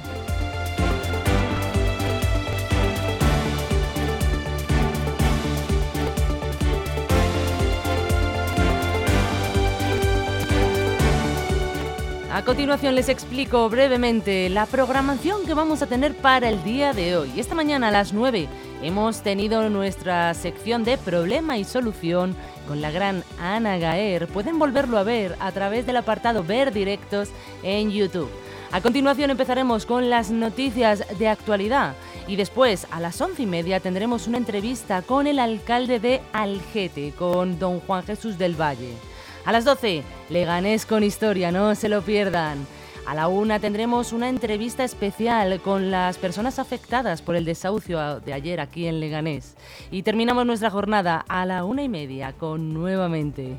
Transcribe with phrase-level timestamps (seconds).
[12.33, 17.15] A continuación les explico brevemente la programación que vamos a tener para el día de
[17.15, 17.31] hoy.
[17.39, 18.49] Esta mañana a las 9
[18.81, 22.35] hemos tenido nuestra sección de problema y solución
[22.67, 24.25] con la gran Ana Gaer.
[24.25, 27.29] Pueden volverlo a ver a través del apartado Ver Directos
[27.61, 28.31] en YouTube.
[28.71, 31.93] A continuación empezaremos con las noticias de actualidad
[32.27, 37.13] y después a las once y media tendremos una entrevista con el alcalde de Algete,
[37.15, 39.12] con don Juan Jesús del Valle.
[39.45, 42.65] A las 12, Leganés con historia, no se lo pierdan.
[43.05, 48.31] A la una tendremos una entrevista especial con las personas afectadas por el desahucio de
[48.31, 49.57] ayer aquí en Leganés.
[49.91, 53.57] Y terminamos nuestra jornada a la una y media con nuevamente.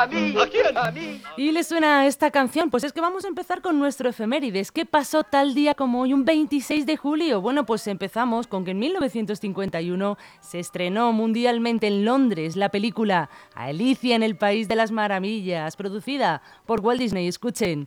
[0.00, 0.34] ¡A mí!
[0.40, 0.78] ¿A quién?
[0.78, 1.20] ¡A mí!
[1.36, 2.70] ¿Y le suena esta canción?
[2.70, 4.72] Pues es que vamos a empezar con nuestro efemérides.
[4.72, 7.42] ¿Qué pasó tal día como hoy, un 26 de julio?
[7.42, 14.16] Bueno, pues empezamos con que en 1951 se estrenó mundialmente en Londres la película Alicia
[14.16, 17.28] en el País de las Maravillas, producida por Walt Disney.
[17.28, 17.86] Escuchen.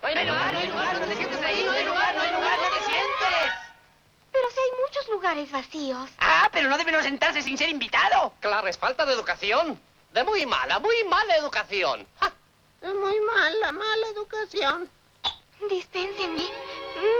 [0.00, 0.98] ¡No hay lugar, no hay lugar!
[0.98, 1.62] ¡No te sientes ahí!
[1.62, 2.58] ¡No hay lugar, no hay lugar!
[2.58, 3.52] ¡No te sientes!
[4.32, 6.10] Pero si hay muchos lugares vacíos.
[6.18, 8.32] ¡Ah, pero no debe uno sentarse sin ser invitado!
[8.40, 9.78] Claro, es falta de educación.
[10.12, 12.06] De muy mala, muy mala educación.
[12.20, 12.32] ¡Ja!
[12.82, 14.90] Es muy mala, mala educación.
[15.68, 16.42] Dispénsenme.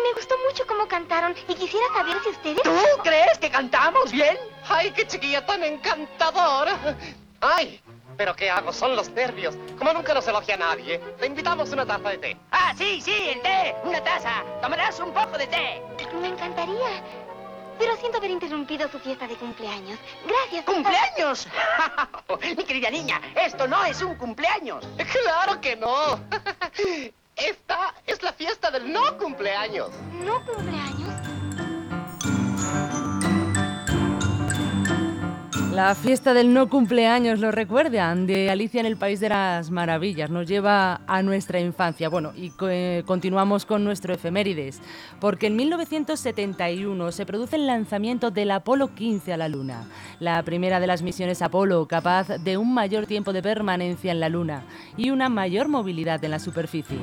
[0.02, 2.62] Me gustó mucho cómo cantaron y quisiera saber si ustedes...
[2.62, 4.36] ¿Tú crees que cantamos bien?
[4.68, 6.96] ¡Ay, qué chiquilla tan encantadora!
[7.40, 7.80] ¡Ay!
[8.16, 8.72] ¿Pero qué hago?
[8.72, 9.54] Son los nervios.
[9.78, 12.36] Como nunca nos elogia a nadie, le invitamos una taza de té.
[12.50, 14.42] Ah, sí, sí, el té, una taza.
[14.60, 15.82] Tomarás un poco de té.
[16.20, 17.02] Me encantaría.
[17.80, 19.98] Pero siento haber interrumpido su fiesta de cumpleaños.
[20.26, 20.64] Gracias.
[20.66, 21.48] ¿Cumpleaños?
[22.56, 24.86] Mi querida niña, esto no es un cumpleaños.
[25.10, 26.20] ¡Claro que no!
[27.36, 29.88] Esta es la fiesta del no cumpleaños.
[30.12, 31.29] ¿No cumpleaños?
[35.72, 38.26] La fiesta del no cumpleaños, ¿lo recuerdan?
[38.26, 40.28] De Alicia en el País de las Maravillas.
[40.28, 42.08] Nos lleva a nuestra infancia.
[42.08, 44.80] Bueno, y eh, continuamos con nuestro efemérides.
[45.20, 49.84] Porque en 1971 se produce el lanzamiento del Apolo 15 a la Luna.
[50.18, 54.28] La primera de las misiones Apolo capaz de un mayor tiempo de permanencia en la
[54.28, 54.64] Luna
[54.96, 56.98] y una mayor movilidad en la superficie.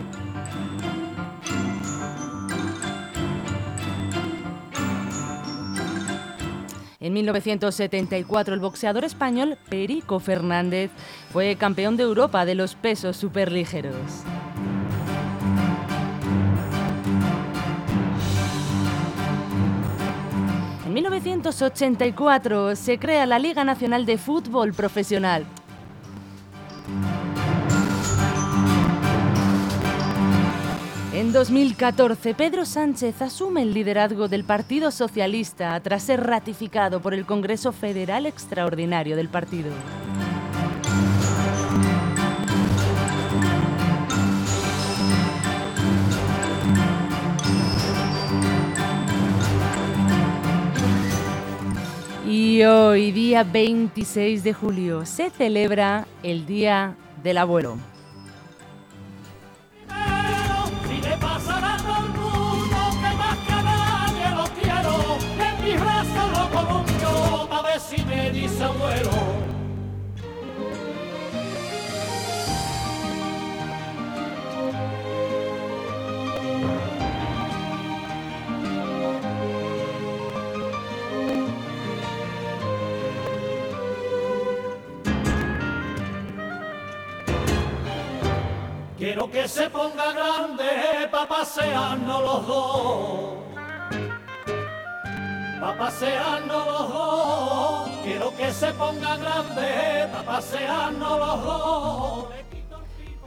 [7.00, 10.90] En 1974, el boxeador español Perico Fernández
[11.32, 13.96] fue campeón de Europa de los pesos superligeros.
[20.88, 25.46] En 1984 se crea la Liga Nacional de Fútbol Profesional.
[31.18, 37.26] En 2014, Pedro Sánchez asume el liderazgo del Partido Socialista tras ser ratificado por el
[37.26, 39.72] Congreso Federal Extraordinario del partido.
[52.30, 57.97] Y hoy, día 26 de julio, se celebra el Día del Abuelo.
[68.58, 69.12] Si me dice abuelo.
[88.98, 93.38] Quiero que se ponga grande pa' pasearnos los dos.
[95.62, 97.77] Pa' pasearnos los dos.
[98.08, 102.26] Quiero que se ponga grande pa' pasearnos los dos.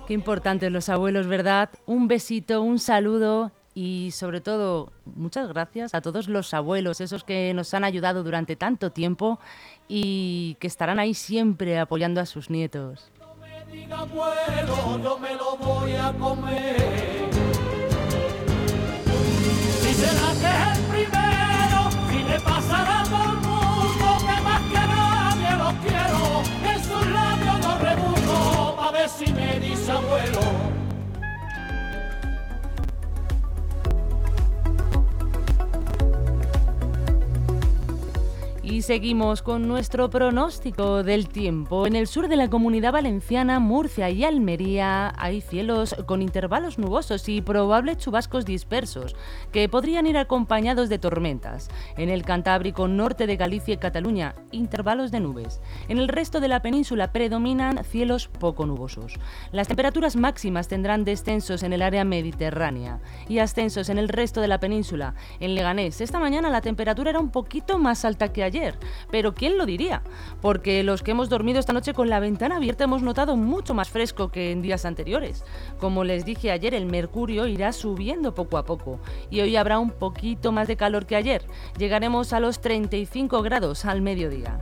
[0.06, 1.68] Qué importantes los abuelos, ¿verdad?
[1.84, 7.52] Un besito, un saludo y sobre todo muchas gracias a todos los abuelos, esos que
[7.52, 9.38] nos han ayudado durante tanto tiempo
[9.86, 13.10] y que estarán ahí siempre apoyando a sus nietos.
[19.82, 21.80] Si será que es el primero,
[22.12, 22.99] y le pasará
[29.90, 30.59] me
[38.82, 41.86] Seguimos con nuestro pronóstico del tiempo.
[41.86, 47.28] En el sur de la comunidad valenciana, Murcia y Almería hay cielos con intervalos nubosos
[47.28, 49.14] y probables chubascos dispersos,
[49.52, 51.68] que podrían ir acompañados de tormentas.
[51.96, 55.60] En el Cantábrico, norte de Galicia y Cataluña, intervalos de nubes.
[55.88, 59.14] En el resto de la península predominan cielos poco nubosos.
[59.52, 64.48] Las temperaturas máximas tendrán descensos en el área mediterránea y ascensos en el resto de
[64.48, 65.14] la península.
[65.38, 68.69] En Leganés, esta mañana la temperatura era un poquito más alta que ayer,
[69.10, 70.02] pero ¿quién lo diría?
[70.40, 73.88] Porque los que hemos dormido esta noche con la ventana abierta hemos notado mucho más
[73.88, 75.44] fresco que en días anteriores.
[75.78, 79.00] Como les dije ayer, el mercurio irá subiendo poco a poco
[79.30, 81.44] y hoy habrá un poquito más de calor que ayer.
[81.78, 84.60] Llegaremos a los 35 grados al mediodía.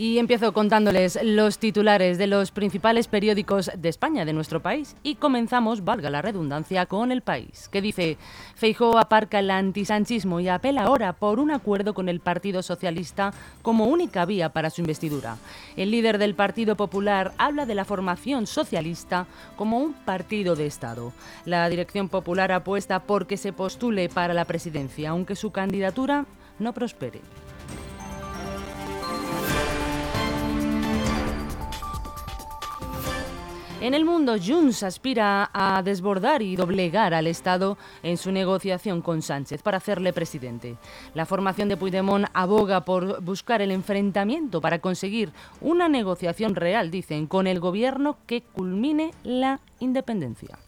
[0.00, 4.96] Y empiezo contándoles los titulares de los principales periódicos de España, de nuestro país.
[5.02, 8.16] Y comenzamos, valga la redundancia, con El País, que dice,
[8.54, 13.88] Feijóo aparca el antisanchismo y apela ahora por un acuerdo con el Partido Socialista como
[13.88, 15.36] única vía para su investidura.
[15.76, 21.12] El líder del Partido Popular habla de la formación socialista como un partido de Estado.
[21.44, 26.24] La Dirección Popular apuesta por que se postule para la presidencia, aunque su candidatura
[26.58, 27.20] no prospere.
[33.80, 39.22] En el mundo, Junts aspira a desbordar y doblegar al Estado en su negociación con
[39.22, 40.76] Sánchez para hacerle presidente.
[41.14, 45.32] La formación de Puigdemont aboga por buscar el enfrentamiento para conseguir
[45.62, 50.58] una negociación real, dicen, con el gobierno que culmine la independencia.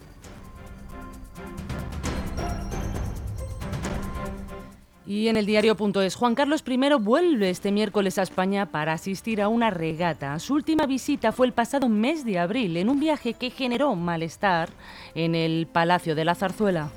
[5.12, 9.48] Y en el diario.es, Juan Carlos I vuelve este miércoles a España para asistir a
[9.48, 10.38] una regata.
[10.38, 14.70] Su última visita fue el pasado mes de abril, en un viaje que generó malestar
[15.14, 16.88] en el Palacio de la Zarzuela.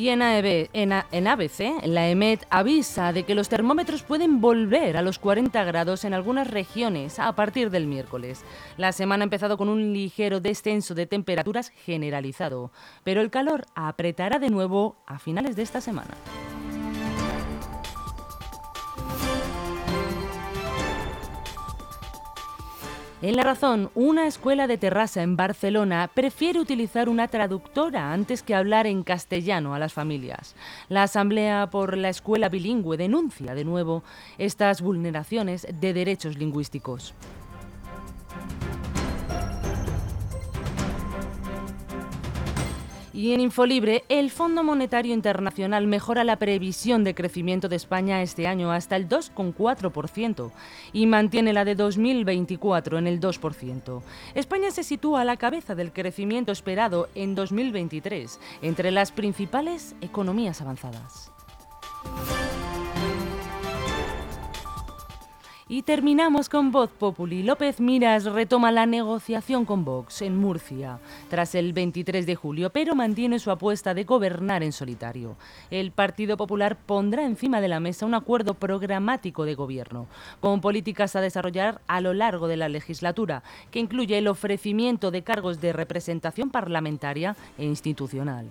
[0.00, 4.96] Y en, AEB en, en ABC, la EMET avisa de que los termómetros pueden volver
[4.96, 8.42] a los 40 grados en algunas regiones a partir del miércoles.
[8.78, 12.72] La semana ha empezado con un ligero descenso de temperaturas generalizado,
[13.04, 16.14] pero el calor apretará de nuevo a finales de esta semana.
[23.22, 28.54] En La Razón, una escuela de Terrassa en Barcelona prefiere utilizar una traductora antes que
[28.54, 30.56] hablar en castellano a las familias.
[30.88, 34.02] La Asamblea por la Escuela Bilingüe denuncia de nuevo
[34.38, 37.12] estas vulneraciones de derechos lingüísticos.
[43.12, 48.46] Y en Infolibre, el Fondo Monetario Internacional mejora la previsión de crecimiento de España este
[48.46, 50.52] año hasta el 2,4%
[50.92, 54.02] y mantiene la de 2024 en el 2%.
[54.34, 60.60] España se sitúa a la cabeza del crecimiento esperado en 2023 entre las principales economías
[60.60, 61.32] avanzadas.
[65.72, 67.44] Y terminamos con Voz Populi.
[67.44, 70.98] López Miras retoma la negociación con Vox en Murcia
[71.28, 75.36] tras el 23 de julio, pero mantiene su apuesta de gobernar en solitario.
[75.70, 80.08] El Partido Popular pondrá encima de la mesa un acuerdo programático de gobierno,
[80.40, 85.22] con políticas a desarrollar a lo largo de la legislatura, que incluye el ofrecimiento de
[85.22, 88.48] cargos de representación parlamentaria e institucional.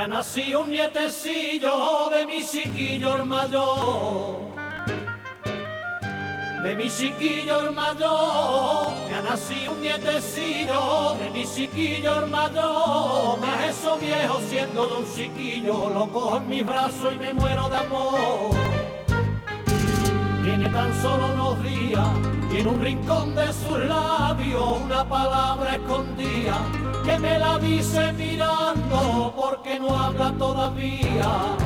[0.00, 4.38] Ha nacido un nietecillo de mi chiquillo el mayor.
[6.62, 13.40] De mi chiquillo el mayor, ha nacido un nietecillo de mi chiquillo el mayor.
[13.40, 17.68] Me eso viejo siendo de un chiquillo, lo cojo en mis brazos y me muero
[17.68, 18.54] de amor.
[20.42, 22.08] Tiene tan solo unos días
[22.50, 26.56] y en un rincón de sus labios una palabra escondida
[27.10, 31.56] que me la dice mirando porque no habla todavía.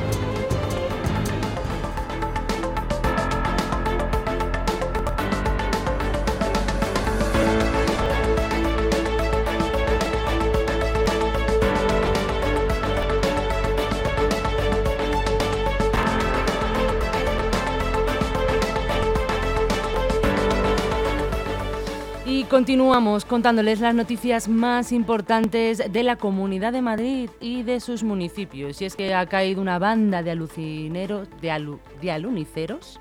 [22.55, 28.81] Continuamos contándoles las noticias más importantes de la Comunidad de Madrid y de sus municipios.
[28.81, 32.97] Y es que ha caído una banda de alucineros, de, de aluniceros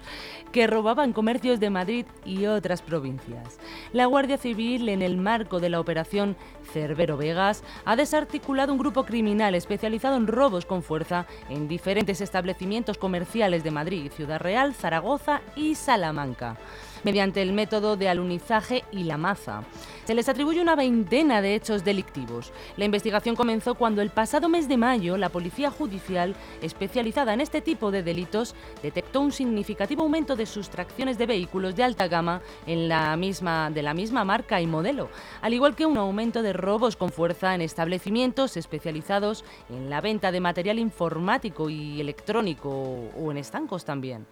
[0.54, 3.58] que robaban comercios de Madrid y otras provincias.
[3.92, 6.36] La Guardia Civil, en el marco de la operación
[6.72, 12.98] Cerbero Vegas, ha desarticulado un grupo criminal especializado en robos con fuerza en diferentes establecimientos
[12.98, 16.56] comerciales de Madrid, Ciudad Real, Zaragoza y Salamanca
[17.04, 19.62] mediante el método de alunizaje y la maza.
[20.04, 22.52] Se les atribuye una veintena de hechos delictivos.
[22.76, 27.60] La investigación comenzó cuando el pasado mes de mayo la Policía Judicial, especializada en este
[27.60, 32.88] tipo de delitos, detectó un significativo aumento de sustracciones de vehículos de alta gama en
[32.88, 35.08] la misma, de la misma marca y modelo,
[35.42, 40.32] al igual que un aumento de robos con fuerza en establecimientos especializados en la venta
[40.32, 44.26] de material informático y electrónico o en estancos también.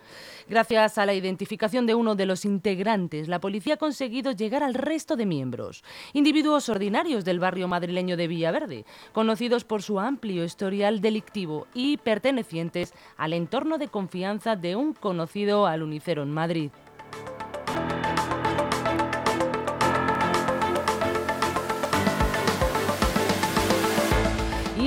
[0.53, 4.75] Gracias a la identificación de uno de los integrantes, la policía ha conseguido llegar al
[4.75, 5.83] resto de miembros,
[6.13, 12.93] individuos ordinarios del barrio madrileño de Villaverde, conocidos por su amplio historial delictivo y pertenecientes
[13.17, 16.71] al entorno de confianza de un conocido alunicero en Madrid.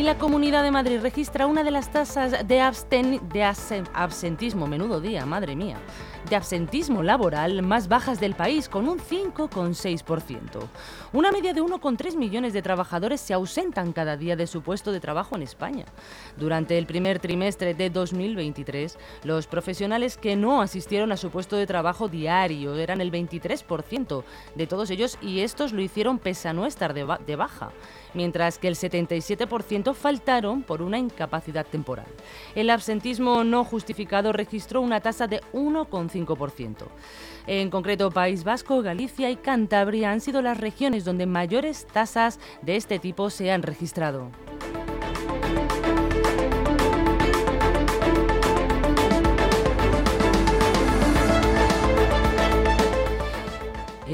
[0.05, 5.77] La Comunidad de Madrid registra una de las tasas de, absentismo, menudo día, madre mía,
[6.29, 10.67] de absentismo laboral más bajas del país, con un 5,6%.
[11.13, 14.99] Una media de 1,3 millones de trabajadores se ausentan cada día de su puesto de
[14.99, 15.85] trabajo en España.
[16.37, 21.67] Durante el primer trimestre de 2023, los profesionales que no asistieron a su puesto de
[21.67, 24.23] trabajo diario eran el 23%
[24.55, 27.71] de todos ellos y estos lo hicieron pese a no estar de baja
[28.15, 32.07] mientras que el 77% faltaron por una incapacidad temporal.
[32.55, 36.14] El absentismo no justificado registró una tasa de 1,5%.
[37.47, 42.75] En concreto, País Vasco, Galicia y Cantabria han sido las regiones donde mayores tasas de
[42.75, 44.31] este tipo se han registrado.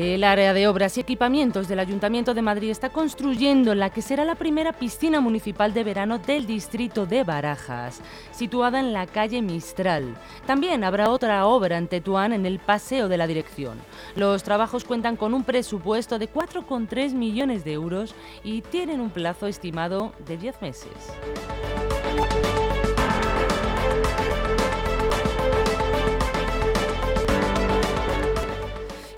[0.02, 4.26] El área de obras y equipamientos del Ayuntamiento de Madrid está construyendo la que será
[4.26, 10.18] la primera piscina municipal de verano del distrito de Barajas, situada en la calle Mistral.
[10.48, 13.78] También habrá otra obra en Tetuán en el Paseo de la Dirección.
[14.16, 19.46] Los trabajos cuentan con un presupuesto de 4,3 millones de euros y tienen un plazo
[19.46, 21.14] estimado de 10 meses.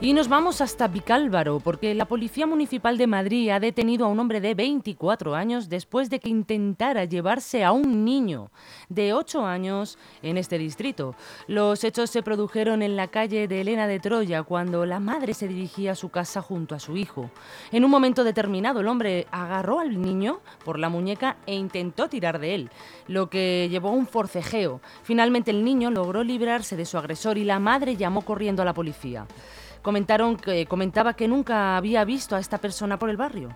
[0.03, 4.19] Y nos vamos hasta Vicálvaro, porque la Policía Municipal de Madrid ha detenido a un
[4.19, 8.51] hombre de 24 años después de que intentara llevarse a un niño
[8.89, 11.15] de 8 años en este distrito.
[11.47, 15.47] Los hechos se produjeron en la calle de Elena de Troya, cuando la madre se
[15.47, 17.31] dirigía a su casa junto a su hijo.
[17.71, 22.39] En un momento determinado, el hombre agarró al niño por la muñeca e intentó tirar
[22.39, 22.71] de él,
[23.07, 24.81] lo que llevó a un forcejeo.
[25.03, 28.73] Finalmente, el niño logró librarse de su agresor y la madre llamó corriendo a la
[28.73, 29.27] policía
[29.83, 33.49] comentaron que, comentaba que nunca había visto a esta persona por el barrio.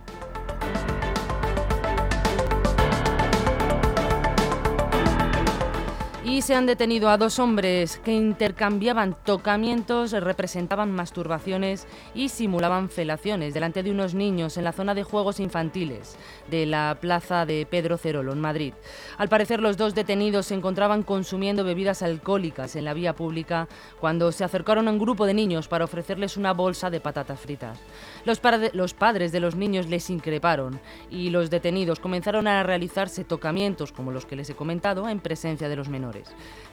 [6.29, 13.53] Y se han detenido a dos hombres que intercambiaban tocamientos, representaban masturbaciones y simulaban felaciones
[13.53, 16.17] delante de unos niños en la zona de juegos infantiles
[16.51, 18.73] de la plaza de Pedro Cerolo, en Madrid.
[19.17, 23.69] Al parecer, los dos detenidos se encontraban consumiendo bebidas alcohólicas en la vía pública
[24.01, 27.79] cuando se acercaron a un grupo de niños para ofrecerles una bolsa de patatas fritas.
[28.25, 28.41] Los,
[28.73, 34.11] los padres de los niños les increparon y los detenidos comenzaron a realizarse tocamientos, como
[34.11, 36.16] los que les he comentado, en presencia de los menores.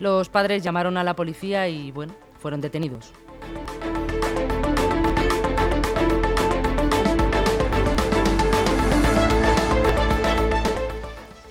[0.01, 3.13] Los padres llamaron a la policía y, bueno, fueron detenidos.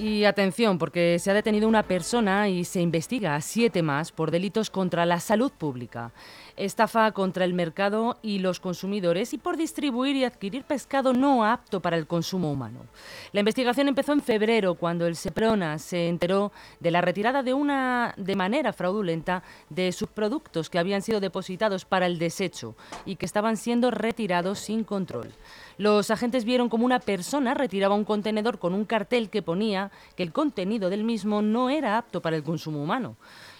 [0.03, 4.31] Y atención, porque se ha detenido una persona y se investiga a siete más por
[4.31, 6.11] delitos contra la salud pública
[6.55, 11.81] estafa contra el mercado y los consumidores y por distribuir y adquirir pescado no apto
[11.81, 12.85] para el consumo humano.
[13.31, 18.13] La investigación empezó en febrero cuando el Seprona se enteró de la retirada de una
[18.17, 23.57] de manera fraudulenta de subproductos que habían sido depositados para el desecho y que estaban
[23.57, 25.33] siendo retirados sin control.
[25.77, 30.23] Los agentes vieron como una persona retiraba un contenedor con un cartel que ponía que
[30.23, 33.15] el contenido del mismo no era apto para el consumo humano.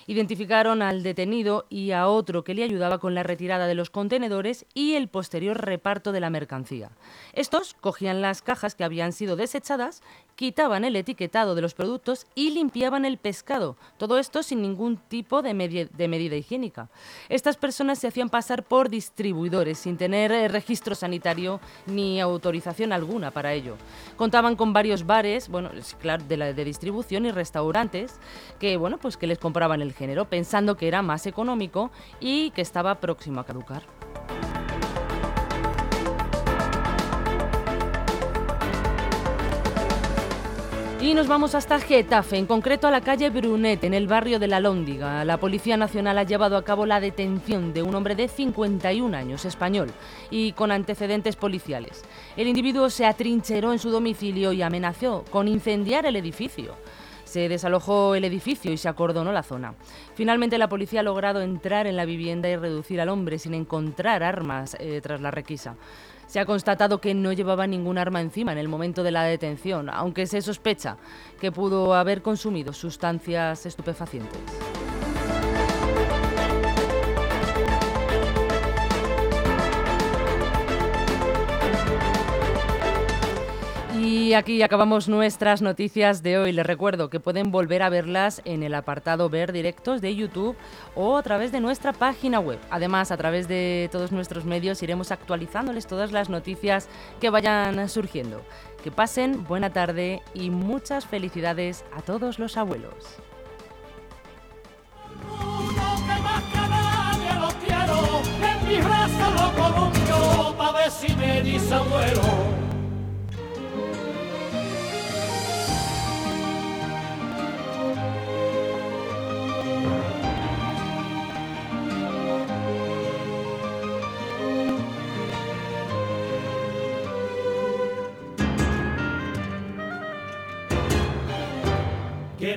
[0.08, 4.66] Identificaron al detenido y a otro que le ayudaba con la retirada de los contenedores
[4.74, 6.92] y el posterior reparto de la mercancía.
[7.34, 10.02] Estos cogían las cajas que habían sido desechadas,
[10.36, 13.78] quitaban el etiquetado de los productos y limpiaban el pescado.
[13.98, 16.90] Todo esto sin ningún tipo de, medida higiénica.
[17.30, 23.32] Estas personas se hacían pasar por distribuidores sin tener eh, registro sanitario ni autorización alguna
[23.32, 23.78] para ello.
[24.18, 28.16] Contaban con varios bares, bueno, de, de distribución y restaurantes
[28.60, 32.62] que, bueno, pues que les compraban el género, pensando que era más económico y que
[32.62, 33.84] estaba próximo a caducar.
[41.04, 44.48] Y nos vamos hasta Getafe, en concreto a la calle Brunet, en el barrio de
[44.48, 45.26] La Lóndiga.
[45.26, 49.44] La Policía Nacional ha llevado a cabo la detención de un hombre de 51 años,
[49.44, 49.92] español,
[50.32, 52.06] y con antecedentes policiales.
[52.38, 56.74] El individuo se atrincheró en su domicilio y amenazó con incendiar el edificio.
[57.34, 59.74] Se desalojó el edificio y se acordonó la zona.
[60.14, 64.22] Finalmente la policía ha logrado entrar en la vivienda y reducir al hombre sin encontrar
[64.22, 65.76] armas eh, tras la requisa.
[66.28, 69.90] Se ha constatado que no llevaba ningún arma encima en el momento de la detención,
[69.90, 70.98] aunque se sospecha
[71.42, 74.73] que pudo haber consumido sustancias estupefacientes.
[84.24, 86.54] Y aquí acabamos nuestras noticias de hoy.
[86.54, 90.56] Les recuerdo que pueden volver a verlas en el apartado Ver Directos de YouTube
[90.96, 92.58] o a través de nuestra página web.
[92.70, 96.88] Además, a través de todos nuestros medios iremos actualizándoles todas las noticias
[97.20, 98.42] que vayan surgiendo.
[98.82, 103.18] Que pasen buena tarde y muchas felicidades a todos los abuelos.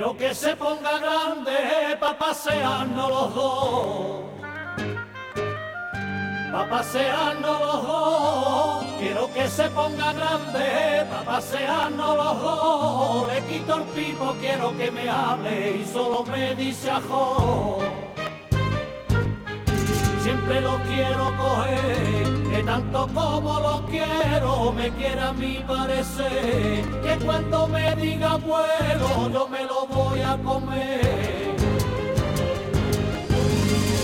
[0.07, 4.25] Quiero que se ponga grande pa' pasearnos los dos.
[6.53, 8.85] Pa' pasearnos los dos.
[9.01, 13.29] Quiero que se ponga grande pa' pasearnos los dos.
[13.33, 17.81] Le quito el pipo, quiero que me hable y solo me dice ajo.
[20.23, 27.69] Siempre lo quiero coger tanto como lo quiero me quiera a mi parecer, que cuando
[27.69, 31.55] me diga abuelo yo me lo voy a comer.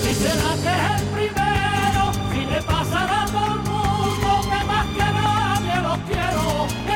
[0.03, 5.09] Si será que es el primero, si le pasará por el mundo, que más que
[5.21, 6.45] nadie lo quiero,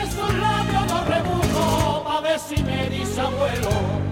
[0.01, 4.06] en sus labios lo rebujo, pa' ver si me dice abuelo.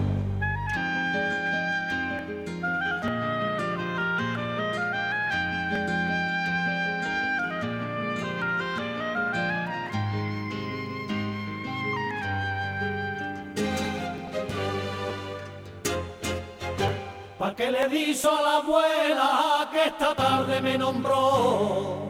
[17.55, 22.09] Que le dijo a la abuela que esta tarde me nombró.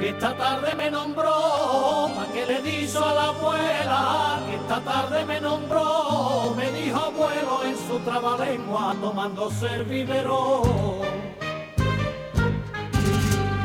[0.00, 5.40] Que esta tarde me nombró, que le dijo a la abuela, que esta tarde me
[5.40, 11.24] nombró, me dijo abuelo en su trabalengua tomándose el biberón.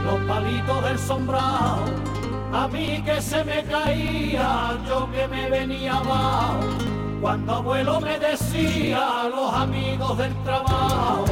[0.05, 1.85] Los palitos del sombrado,
[2.53, 6.48] a mí que se me caía, yo que me venía abajo,
[7.21, 11.25] cuando abuelo me decía los amigos del trabajo.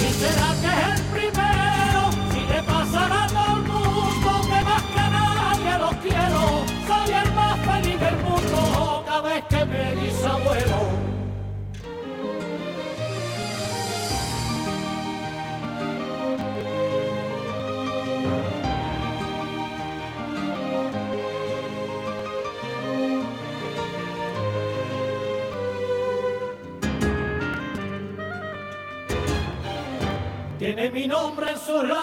[0.00, 2.10] ¿Y será que es el primero?
[2.32, 6.42] Si le pasará a todo mundo, que más que a nadie lo quiero,
[6.86, 10.91] soy el más feliz del mundo, cada vez que me dice abuelo.
[30.92, 32.02] Mi nombre en labios.